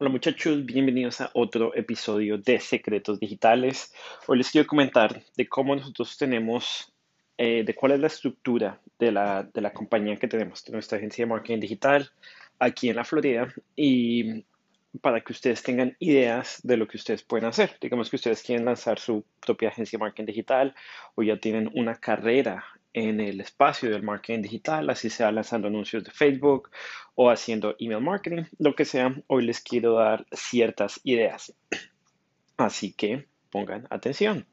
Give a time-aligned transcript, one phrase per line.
[0.00, 3.92] Hola muchachos, bienvenidos a otro episodio de Secretos Digitales.
[4.28, 6.94] Hoy les quiero comentar de cómo nosotros tenemos,
[7.36, 10.98] eh, de cuál es la estructura de la, de la compañía que tenemos, de nuestra
[10.98, 12.12] agencia de marketing digital
[12.60, 14.44] aquí en la Florida y
[15.00, 17.76] para que ustedes tengan ideas de lo que ustedes pueden hacer.
[17.80, 20.76] Digamos que ustedes quieren lanzar su propia agencia de marketing digital
[21.16, 26.04] o ya tienen una carrera en el espacio del marketing digital, así sea lanzando anuncios
[26.04, 26.70] de Facebook
[27.14, 31.54] o haciendo email marketing, lo que sea, hoy les quiero dar ciertas ideas.
[32.56, 34.46] Así que pongan atención.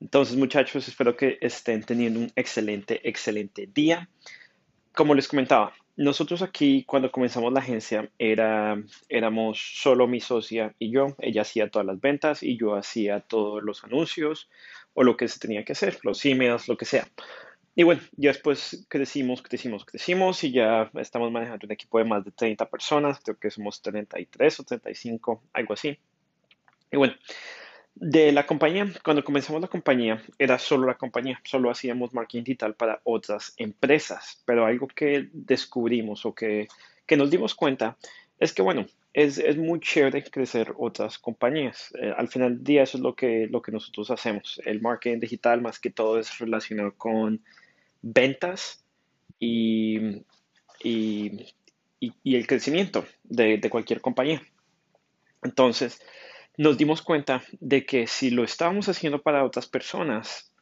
[0.00, 4.10] Entonces, muchachos, espero que estén teniendo un excelente, excelente día.
[4.94, 10.90] Como les comentaba, nosotros aquí cuando comenzamos la agencia era, éramos solo mi socia y
[10.90, 11.14] yo.
[11.18, 14.48] Ella hacía todas las ventas y yo hacía todos los anuncios
[14.94, 17.06] o lo que se tenía que hacer, los emails, lo que sea.
[17.76, 22.24] Y bueno, ya después crecimos, crecimos, crecimos y ya estamos manejando un equipo de más
[22.24, 25.98] de 30 personas, creo que somos 33 o 35, algo así.
[26.92, 27.14] Y bueno,
[27.94, 32.74] de la compañía, cuando comenzamos la compañía, era solo la compañía, solo hacíamos marketing digital
[32.74, 36.66] para otras empresas, pero algo que descubrimos o que,
[37.16, 37.96] nos dimos cuenta
[38.40, 41.94] es que, bueno, es, muy chévere crecer otras compañías.
[42.00, 44.60] Eh, al final del día eso es lo que, lo que nosotros hacemos.
[44.64, 47.40] El marketing digital más que todo es relacionado con
[48.02, 48.84] ventas
[49.38, 50.24] y,
[50.82, 51.54] y,
[52.24, 54.42] el crecimiento de, de cualquier compañía.
[55.44, 56.00] Entonces,
[56.56, 60.52] nos dimos cuenta de que si lo estábamos haciendo para otras personas,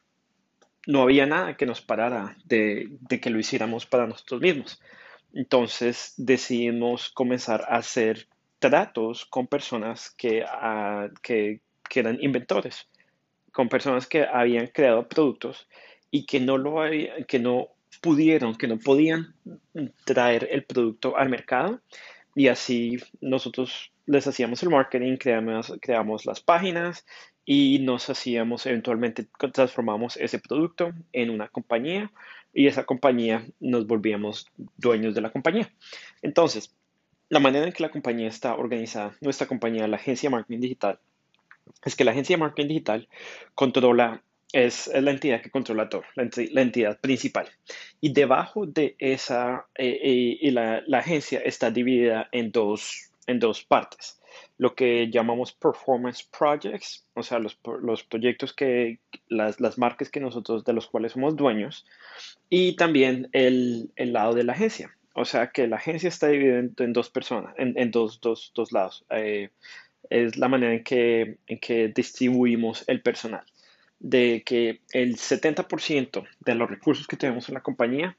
[0.87, 4.81] no había nada que nos parara de, que lo hiciéramos para nosotros mismos.
[5.33, 8.27] Entonces decidimos comenzar a hacer
[8.59, 11.61] tratos con personas que, ah, que,
[11.95, 12.89] eran inventores,
[13.51, 15.67] con personas que habían creado productos
[16.09, 16.77] y que no, lo
[17.27, 17.67] que no
[18.01, 19.35] pudieron, que no podían
[20.05, 21.81] traer el producto al mercado.
[22.35, 27.05] Y así nosotros les hacíamos el marketing, creamos, las páginas
[27.45, 32.11] y nos hacíamos, eventualmente transformamos ese producto en una compañía
[32.53, 34.47] y esa compañía nos volvíamos
[34.77, 35.71] dueños de la compañía.
[36.21, 36.75] Entonces,
[37.29, 40.99] la manera en que la compañía está organizada, nuestra compañía, la agencia de marketing digital,
[41.83, 43.07] es que la agencia de marketing digital
[43.55, 44.21] controla,
[44.51, 47.47] es, la entidad que controla todo, la, entidad principal.
[48.01, 53.39] Y debajo de esa, eh, eh, y la, la agencia está dividida en dos en
[53.39, 54.19] dos partes.
[54.57, 60.19] Lo que llamamos performance projects, o sea, los, los proyectos que, las, las, marcas que
[60.19, 61.85] nosotros, de los cuales somos dueños,
[62.49, 64.95] y también el, el lado de la agencia.
[65.15, 68.71] O sea, que la agencia está dividida en, dos personas, en, en dos, dos, dos,
[68.71, 69.05] lados.
[69.11, 69.49] Eh,
[70.09, 73.45] es la manera en que, en que distribuimos el personal.
[73.99, 78.17] De que el 70% de los recursos que tenemos en la compañía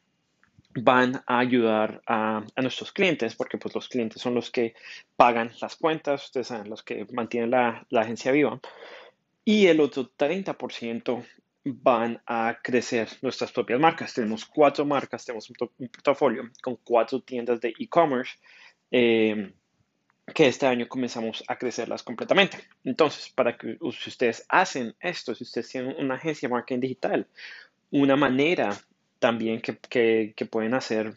[0.75, 4.75] van a ayudar a, nuestros clientes, porque pues los clientes son los que
[5.17, 8.61] pagan las cuentas, ustedes saben, los que mantienen la, agencia viva.
[9.45, 11.25] Y el otro 30%
[11.65, 14.15] van a crecer nuestras propias marcas.
[14.15, 15.57] Tenemos cuatro marcas, tenemos un,
[15.89, 18.39] portafolio con cuatro tiendas de e-commerce
[18.91, 19.53] eh,
[20.35, 22.59] que este año comenzamos a crecerlas completamente.
[22.83, 27.27] Entonces, para que si ustedes hacen esto, si ustedes tienen una agencia de marketing digital,
[27.91, 28.77] una manera
[29.25, 31.15] también que, pueden hacer,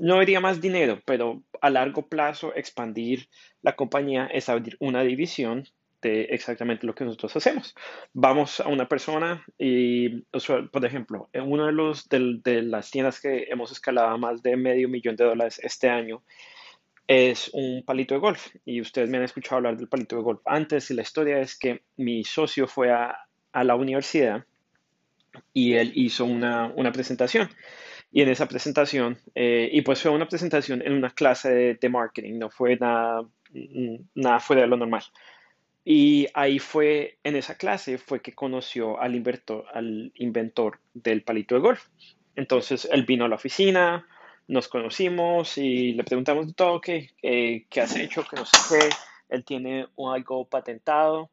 [0.00, 3.28] no diría más dinero, pero a largo plazo expandir
[3.60, 5.64] la compañía es abrir una división
[6.00, 7.74] de exactamente lo que nosotros hacemos.
[8.14, 10.22] Vamos a una persona y,
[10.72, 14.88] por ejemplo, en una de, los, de, las tiendas que hemos escalado más de medio
[14.88, 16.22] millón de dólares este año
[17.06, 18.48] es un palito de golf.
[18.64, 21.58] Y ustedes me han escuchado hablar del palito de golf antes y la historia es
[21.58, 23.14] que mi socio fue a,
[23.52, 24.46] a la universidad
[25.52, 27.48] y él hizo una, presentación.
[28.10, 32.38] Y en esa presentación, eh, y pues fue una presentación en una clase de, marketing,
[32.38, 33.26] no fue nada,
[34.14, 35.02] nada fuera de lo normal.
[35.84, 41.54] Y ahí fue, en esa clase, fue que conoció al inventor, al inventor del palito
[41.54, 41.88] de golf.
[42.36, 44.06] Entonces él vino a la oficina,
[44.46, 48.24] nos conocimos y le preguntamos de todo, ¿qué, qué, has hecho?
[48.24, 48.88] Que no sé qué.
[49.28, 51.30] Él tiene algo patentado.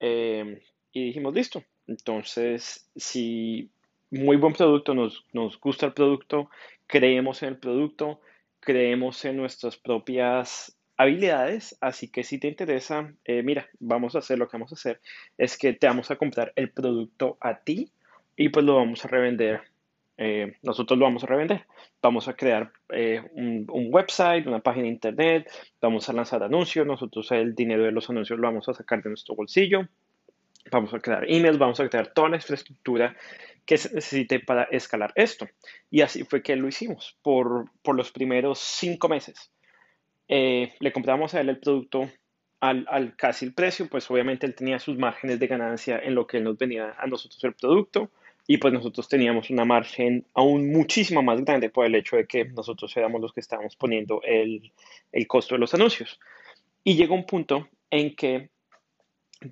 [0.00, 0.62] Eh,
[0.92, 3.70] y dijimos, listo, entonces, si
[4.10, 5.24] muy buen producto, nos,
[5.60, 6.50] gusta el producto,
[6.86, 8.20] creemos en el producto,
[8.60, 14.38] creemos en nuestras propias habilidades, así que si te interesa, eh, mira, vamos a hacer
[14.38, 15.00] lo que vamos a hacer,
[15.38, 17.90] es que te vamos a comprar el producto a ti
[18.36, 19.62] y pues lo vamos a revender.
[20.20, 21.64] Eh, nosotros lo vamos a revender.
[22.02, 25.50] Vamos a crear eh, un, un, website, una página de internet,
[25.80, 29.10] vamos a lanzar anuncios, nosotros el dinero de los anuncios lo vamos a sacar de
[29.10, 29.88] nuestro bolsillo
[30.70, 33.16] vamos a crear emails, vamos a crear toda la infraestructura
[33.64, 35.46] que se necesite para escalar esto.
[35.90, 39.52] Y así fue que lo hicimos por, por los primeros cinco meses.
[40.28, 42.10] Eh, le compramos a él el producto
[42.60, 46.26] al, al, casi el precio, pues obviamente él tenía sus márgenes de ganancia en lo
[46.26, 48.10] que él nos venía a nosotros el producto
[48.50, 52.46] y pues nosotros teníamos una margen aún muchísimo más grande por el hecho de que
[52.46, 54.72] nosotros éramos los que estábamos poniendo el,
[55.12, 56.18] el costo de los anuncios.
[56.82, 58.48] Y llegó un punto en que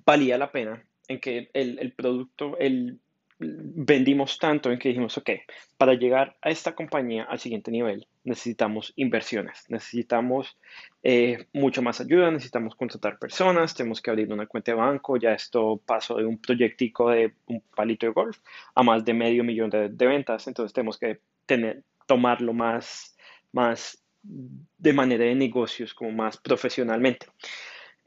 [0.03, 2.99] valía la pena, en que el, el producto, el,
[3.39, 5.29] vendimos tanto en que dijimos, ok,
[5.77, 10.57] para llegar a esta compañía al siguiente nivel necesitamos inversiones, necesitamos
[11.03, 15.33] eh, mucha más ayuda, necesitamos contratar personas, tenemos que abrir una cuenta de banco, ya
[15.33, 18.39] esto pasó de un proyectico de un palito de golf
[18.75, 23.15] a más de medio millón de, de ventas, entonces tenemos que tener, tomarlo más,
[23.53, 27.27] más de manera de negocios, como más profesionalmente.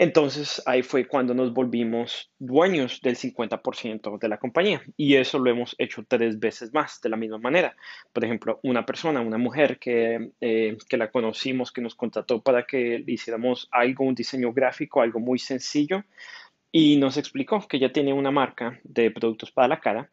[0.02, 5.50] Entonces ahí fue cuando nos volvimos dueños del 50% de la compañía y eso lo
[5.50, 7.76] hemos hecho tres veces más de la misma manera.
[8.11, 12.64] Por ejemplo, una persona, una mujer que, eh, que la conocimos, que nos contrató para
[12.64, 16.03] que hiciéramos algo, un diseño gráfico, algo muy sencillo
[16.73, 20.11] y nos explicó que ella tiene una marca de productos para la cara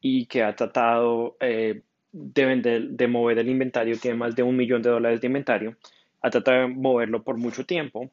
[0.00, 4.56] y que ha tratado eh, de, vender, de mover el inventario, tiene más de un
[4.56, 5.76] millón de dólares de inventario,
[6.20, 8.10] ha tratado de moverlo por mucho tiempo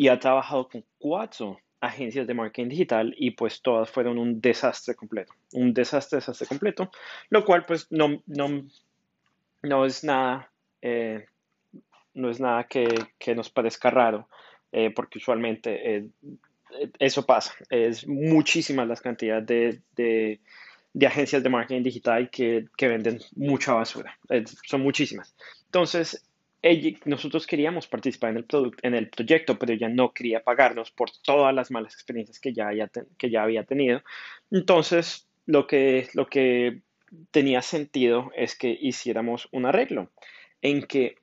[0.00, 4.94] y ha trabajado con cuatro agencias de marketing digital y pues todas fueron un desastre
[4.94, 6.90] completo, un desastre, desastre completo,
[7.28, 8.66] lo cual pues no, no,
[9.60, 10.50] no es nada,
[10.80, 11.26] eh,
[12.14, 12.88] no es nada que,
[13.18, 14.26] que, nos parezca raro,
[14.72, 16.08] eh, porque usualmente eh,
[16.98, 20.40] eso pasa, es muchísimas las cantidades de, de,
[20.94, 24.18] de, agencias de marketing digital que, que venden mucha basura,
[24.64, 25.34] son muchísimas.
[25.66, 26.24] Entonces,
[27.04, 28.46] nosotros queríamos participar en el,
[28.82, 32.68] en el proyecto, pero ella no quería pagarnos por todas las malas experiencias que ya,
[33.42, 34.02] había tenido.
[34.50, 36.82] Entonces, lo que, lo que
[37.30, 40.10] tenía sentido es que hiciéramos un arreglo
[40.60, 41.16] en que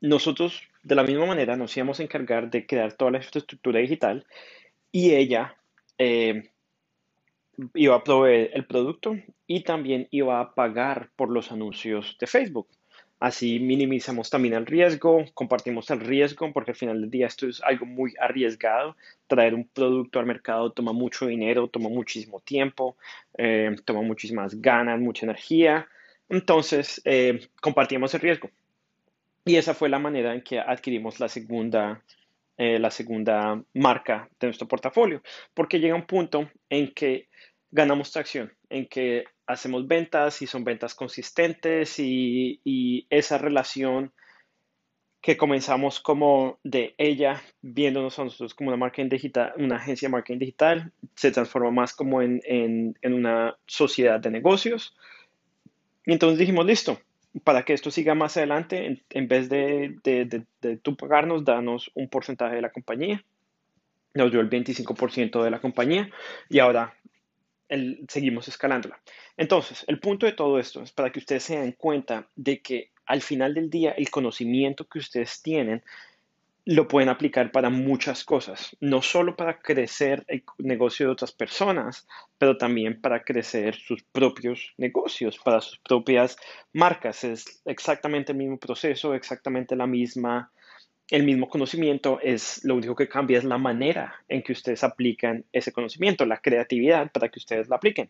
[0.00, 4.26] nosotros, de la misma manera, nos íbamos a encargar de crear toda la infraestructura digital
[4.90, 5.56] y ella
[5.98, 6.50] eh,
[7.74, 9.16] iba a proveer el producto
[9.46, 12.68] y también iba a pagar por los anuncios de Facebook.
[13.24, 17.62] Así minimizamos también el riesgo, compartimos el riesgo, porque al final del día esto es
[17.62, 18.98] algo muy arriesgado.
[19.28, 22.98] Traer un producto al mercado toma mucho dinero, toma muchísimo tiempo,
[23.38, 25.88] eh, toma muchísimas ganas, mucha energía.
[26.28, 28.50] Entonces, eh, compartimos el riesgo.
[29.46, 32.02] Y esa fue la manera en que adquirimos la segunda,
[32.58, 35.22] eh, la segunda marca de nuestro portafolio,
[35.54, 37.30] porque llega un punto en que
[37.70, 44.12] ganamos tracción, en que hacemos ventas y son ventas consistentes y, esa relación
[45.20, 50.12] que comenzamos como de ella viéndonos a nosotros como una marketing digital, una agencia de
[50.12, 54.94] marketing digital, se transforma más como en, una sociedad de negocios.
[56.04, 57.00] Y entonces dijimos, listo,
[57.42, 62.08] para que esto siga más adelante, en, vez de, de, de, tú pagarnos, danos un
[62.08, 63.24] porcentaje de la compañía.
[64.12, 66.10] Nos dio el 25% de la compañía
[66.50, 66.94] y ahora
[68.08, 69.00] seguimos escalándola.
[69.36, 72.90] Entonces, el punto de todo esto es para que ustedes se den cuenta de que
[73.06, 75.82] al final del día el conocimiento que ustedes tienen
[76.66, 82.06] lo pueden aplicar para muchas cosas, no solo para crecer el negocio de otras personas,
[82.38, 86.38] pero también para crecer sus propios negocios, para sus propias
[86.72, 87.22] marcas.
[87.24, 90.50] Es exactamente el mismo proceso, exactamente la misma
[91.10, 95.44] el mismo conocimiento es lo único que cambia es la manera en que ustedes aplican
[95.52, 98.08] ese conocimiento, la creatividad para que ustedes lo apliquen.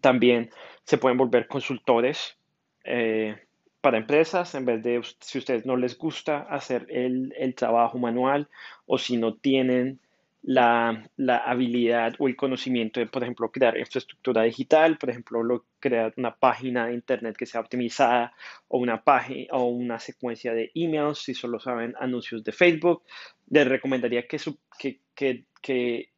[0.00, 0.50] También
[0.84, 2.36] se pueden volver consultores
[2.84, 3.36] eh,
[3.80, 8.48] para empresas en vez de si ustedes no les gusta hacer el, el trabajo manual
[8.84, 10.00] o si no tienen
[10.46, 11.02] la,
[11.44, 16.36] habilidad o el conocimiento de, por ejemplo, crear infraestructura digital, por ejemplo, lo, crear una
[16.36, 18.32] página de internet que sea optimizada
[18.68, 23.02] o una página o una secuencia de emails, si solo saben anuncios de Facebook.
[23.48, 24.38] Les recomendaría que,
[24.78, 26.12] que, que, que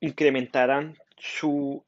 [0.00, 1.84] incrementaran su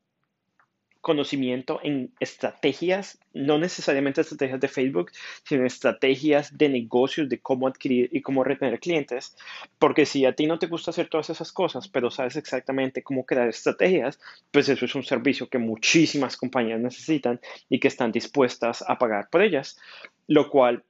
[1.06, 5.12] conocimiento en estrategias, no necesariamente estrategias de Facebook,
[5.44, 9.36] sino estrategias de negocios, de cómo adquirir y cómo retener clientes.
[9.78, 13.24] Porque si a ti no te gusta hacer todas esas cosas, pero sabes exactamente cómo
[13.24, 14.18] crear estrategias,
[14.50, 19.28] pues eso es un servicio que muchísimas compañías necesitan y que están dispuestas a pagar
[19.30, 19.78] por ellas,
[20.26, 20.82] lo cual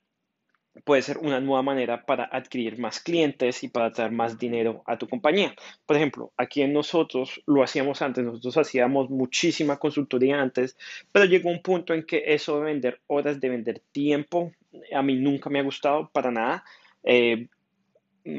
[0.85, 4.97] puede ser una nueva manera para adquirir más clientes y para traer más dinero a
[4.97, 5.55] tu compañía.
[5.87, 10.77] Por ejemplo, aquí en nosotros lo hacíamos antes, nosotros hacíamos muchísima consultoría antes,
[11.13, 14.53] pero llegó un punto en que eso de vender horas, de vender tiempo,
[14.93, 16.65] a mí nunca me ha gustado para nada.
[17.05, 17.49] Eh,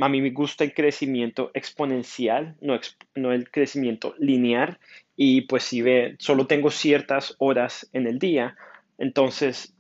[0.02, 2.78] a mí me gusta el crecimiento exponencial, no,
[3.16, 4.80] no el crecimiento lineal.
[5.16, 8.56] Y pues si ve, solo tengo ciertas horas en el día,
[8.98, 9.74] entonces,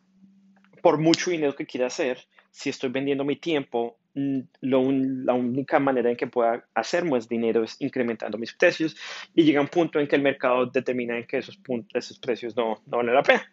[0.81, 2.25] por mucho dinero que quiera hacer,
[2.57, 7.63] si estoy vendiendo mi tiempo, mm, la única manera en que pueda hacer más dinero
[7.63, 8.95] es incrementando mis precios
[9.35, 12.55] y llega un punto en que el mercado determina en que esos, puntos, esos precios
[12.55, 13.45] no, no valen la pena.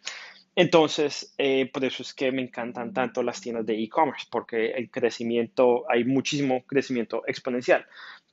[0.55, 4.89] Entonces, eh, por eso es que me encantan tanto las tiendas de e-commerce, porque el
[4.89, 7.85] crecimiento, hay muchísimo crecimiento exponencial.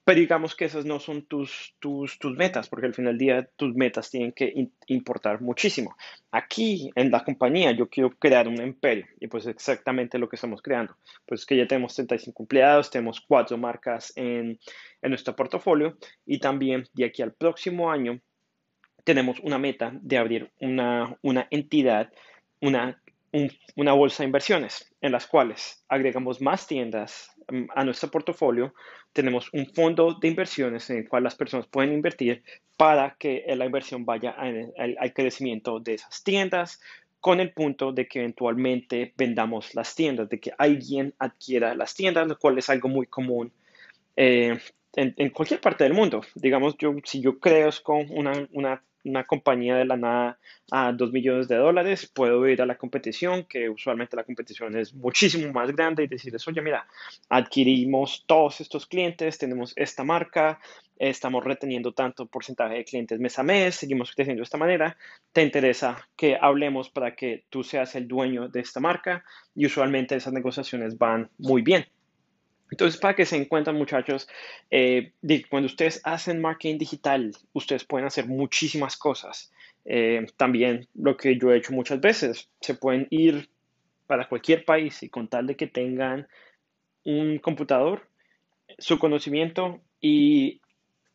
[0.05, 3.49] Pero digamos que esas no son tus, tus, tus metas, porque al final del día
[3.57, 4.53] tus metas tienen que
[4.89, 5.97] importar muchísimo.
[6.33, 10.61] Aquí en la compañía yo quiero crear un imperio y pues exactamente lo que estamos
[10.61, 10.97] creando.
[11.25, 14.59] Pues que ya tenemos 35 empleados, tenemos cuatro marcas en,
[15.03, 18.21] en nuestro portafolio y también de aquí al próximo año
[19.05, 22.13] tenemos una meta de abrir una, entidad,
[22.61, 23.02] una,
[23.77, 28.75] una bolsa de inversiones en las cuales agregamos más tiendas mm, a nuestro portafolio.
[29.13, 32.43] Tenemos un fondo de inversiones en el cual las personas pueden invertir
[32.77, 36.81] para que la inversión vaya al, crecimiento de esas tiendas,
[37.21, 42.27] con el punto de que eventualmente vendamos las tiendas, de que alguien adquiera las tiendas,
[42.27, 43.53] lo cual es algo muy común
[44.17, 44.59] eh,
[44.95, 46.23] en, cualquier parte del mundo.
[46.35, 50.39] Digamos, yo, si yo crezco una, una una compañía de la nada
[50.71, 54.95] a 2 millones de dólares, puedo ir a la competición, que usualmente la competición es
[54.95, 56.87] muchísimo más grande, y decirles, oye, mira,
[57.29, 60.61] adquirimos todos estos clientes, tenemos esta marca,
[60.99, 64.97] estamos reteniendo tanto porcentaje de clientes mes a mes, seguimos creciendo de esta manera,
[65.33, 70.15] te interesa que hablemos para que tú seas el dueño de esta marca y usualmente
[70.15, 71.87] esas negociaciones van muy bien.
[72.73, 74.27] Entonces, para que se encuentren, muchachos,
[74.71, 75.13] eh,
[75.51, 79.53] cuando ustedes hacen marketing digital, ustedes pueden hacer muchísimas cosas.
[79.85, 83.51] Eh, también lo que yo he hecho muchas veces, se pueden ir
[84.07, 86.27] para cualquier país y con tal de que tengan
[87.05, 88.09] un computador,
[88.79, 90.63] su conocimiento y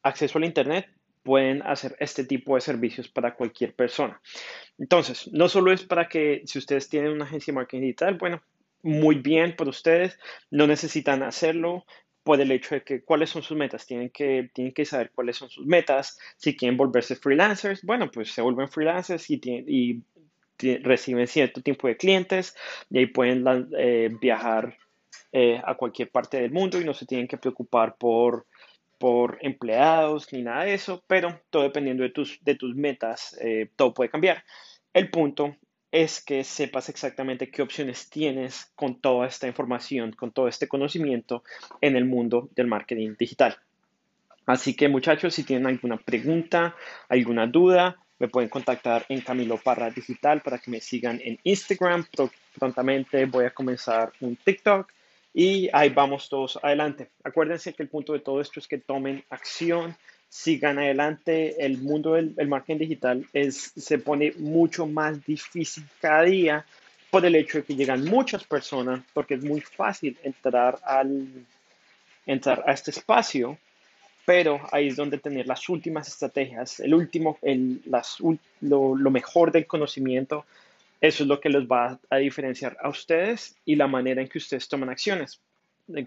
[0.04, 0.88] acceso al Internet,
[1.24, 4.22] pueden hacer este tipo de servicios para cualquier persona.
[4.78, 8.44] Entonces, no solo es para que si ustedes tienen una agencia de marketing digital, bueno,
[8.84, 10.20] muy bien por ustedes,
[10.52, 11.86] no necesitan hacerlo
[12.24, 15.38] por el hecho de que cuáles son sus metas, tienen que, tienen que saber cuáles
[15.38, 20.04] son sus metas, si quieren volverse freelancers, bueno, pues se vuelven freelancers y, y
[20.84, 22.56] reciben cierto tipo de clientes
[22.90, 23.46] y ahí pueden
[23.78, 24.78] eh, viajar
[25.32, 28.48] eh, a cualquier parte del mundo y no se tienen que preocupar por,
[28.98, 33.70] por empleados ni nada de eso, pero todo dependiendo de tus, de tus metas, eh,
[33.76, 34.44] todo puede cambiar.
[34.94, 35.56] El punto
[35.92, 41.44] es que sepas exactamente qué opciones tienes con toda esta información, con todo este conocimiento
[41.82, 43.58] en el mundo del marketing digital.
[44.46, 46.76] Así que muchachos, si tienen alguna pregunta,
[47.10, 52.06] alguna duda, me pueden contactar en Camilo Parra Digital para que me sigan en Instagram.
[52.58, 54.92] Prontamente voy a comenzar un TikTok
[55.34, 57.12] y ahí vamos todos adelante.
[57.24, 59.96] Acuérdense que el punto de todo esto es que tomen acción,
[60.30, 61.64] sigan adelante.
[61.66, 66.66] El mundo del marketing digital es, se pone mucho más difícil cada día
[67.10, 71.28] por el hecho de que llegan muchas personas, porque es muy fácil entrar, al,
[72.26, 73.58] entrar a este espacio,
[74.26, 78.18] pero ahí es donde tener las últimas estrategias, el último, el, las,
[78.60, 80.46] lo, lo mejor del conocimiento.
[81.00, 84.40] Eso es lo que los va a diferenciar a ustedes y la manera en que
[84.40, 85.40] ustedes toman acciones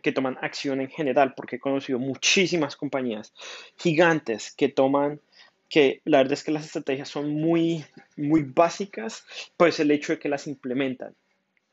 [0.02, 3.32] que toman acción en general, porque he conocido muchísimas compañías
[3.76, 5.20] gigantes que toman,
[5.68, 7.84] que la verdad es que las estrategias son muy,
[8.16, 9.24] muy básicas,
[9.56, 11.14] pues el hecho de que las implementan.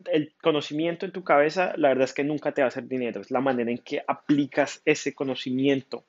[0.06, 3.22] El conocimiento en tu cabeza, la verdad es que nunca te va a hacer dinero,
[3.22, 6.06] es la manera en que aplicas ese conocimiento.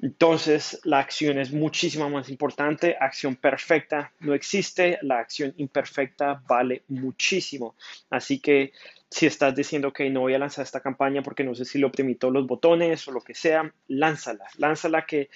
[0.00, 2.96] Entonces, la acción es muchísimo más importante.
[2.98, 7.76] Acción perfecta no existe, la acción imperfecta vale muchísimo.
[8.10, 8.72] Así que
[9.10, 12.16] si estás diciendo que no voy a lanzar esta campaña porque no sé si oprimí
[12.16, 14.46] todos los botones o lo que sea, lánzala.
[14.58, 15.30] Lánzala que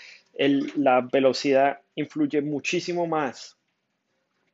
[0.76, 3.57] la velocidad influye muchísimo más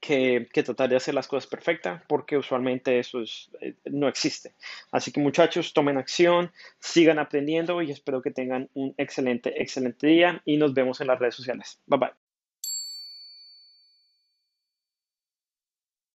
[0.05, 3.23] que, tratar de hacer las cosas perfectas, porque usualmente eso
[3.61, 4.55] eh, no existe.
[4.93, 10.43] Así que muchachos, tomen acción, sigan aprendiendo y espero que tengan un excelente, excelente día
[10.45, 11.81] y nos vemos en las redes sociales.
[11.87, 12.24] Bye bye.